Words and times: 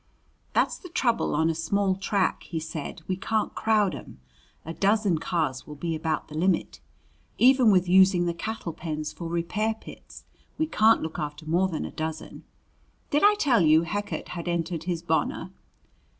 "That's 0.53 0.79
the 0.79 0.89
trouble 0.89 1.35
on 1.35 1.47
a 1.47 1.53
small 1.53 1.93
track," 1.93 2.41
he 2.41 2.59
said 2.59 3.03
"we 3.07 3.15
can't 3.15 3.53
crowd 3.53 3.93
'em. 3.93 4.19
A 4.65 4.73
dozen 4.73 5.19
cars 5.19 5.67
will 5.67 5.75
be 5.75 5.93
about 5.95 6.27
the 6.27 6.33
limit. 6.33 6.79
Even 7.37 7.69
with 7.69 7.87
using 7.87 8.25
the 8.25 8.33
cattle 8.33 8.73
pens 8.73 9.13
for 9.13 9.27
repair 9.29 9.75
pits 9.75 10.23
we 10.57 10.65
can't 10.65 11.03
look 11.03 11.19
after 11.19 11.45
more 11.45 11.67
than 11.67 11.85
a 11.85 11.91
dozen. 11.91 12.43
Did 13.11 13.23
I 13.23 13.35
tell 13.35 13.61
you 13.61 13.83
Heckert 13.83 14.29
had 14.29 14.47
entered 14.47 14.85
his 14.85 15.03
Bonor?" 15.03 15.51